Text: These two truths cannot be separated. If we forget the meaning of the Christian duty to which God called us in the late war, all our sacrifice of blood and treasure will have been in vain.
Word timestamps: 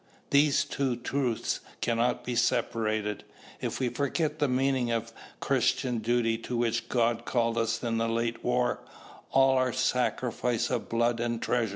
These 0.31 0.65
two 0.65 0.95
truths 0.95 1.59
cannot 1.79 2.23
be 2.23 2.33
separated. 2.35 3.23
If 3.61 3.79
we 3.79 3.89
forget 3.89 4.39
the 4.39 4.47
meaning 4.47 4.89
of 4.89 5.09
the 5.09 5.13
Christian 5.41 5.99
duty 5.99 6.39
to 6.39 6.57
which 6.57 6.89
God 6.89 7.23
called 7.23 7.55
us 7.55 7.83
in 7.83 7.99
the 7.99 8.09
late 8.09 8.43
war, 8.43 8.79
all 9.29 9.57
our 9.57 9.71
sacrifice 9.71 10.71
of 10.71 10.89
blood 10.89 11.19
and 11.19 11.39
treasure 11.39 11.49
will 11.49 11.51
have 11.51 11.59
been 11.59 11.61
in 11.61 11.67
vain. 11.69 11.69